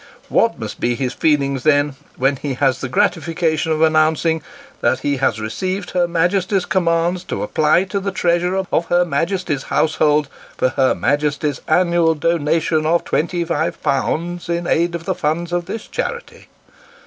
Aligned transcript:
What 0.29 0.57
must 0.57 0.79
be 0.79 0.95
his 0.95 1.13
feelings, 1.13 1.61
then, 1.61 1.93
when 2.17 2.35
he 2.37 2.55
has 2.55 2.81
the 2.81 2.89
gratification 2.89 3.71
of 3.71 3.83
announcing, 3.83 4.41
that 4.79 5.01
he 5.01 5.17
has 5.17 5.39
received 5.39 5.91
her 5.91 6.07
Majesty's 6.07 6.65
commands 6.65 7.23
to 7.25 7.43
apply 7.43 7.83
to 7.83 7.99
the 7.99 8.09
Treasurer 8.11 8.65
of 8.71 8.85
her 8.87 9.05
Majesty's 9.05 9.61
House 9.65 9.97
hold, 9.97 10.27
for 10.57 10.69
her 10.69 10.95
Majesty's 10.95 11.61
annual 11.67 12.15
donation 12.15 12.83
of 12.87 13.05
25Z. 13.05 14.49
in 14.57 14.65
aid 14.65 14.95
of 14.95 15.05
the 15.05 15.13
funds 15.13 15.53
of 15.53 15.65
this 15.67 15.85
charity 15.87 16.47